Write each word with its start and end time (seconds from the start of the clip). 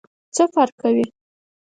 څه 0.35 0.43
فرق 0.53 0.75
کوي؟ 0.81 1.05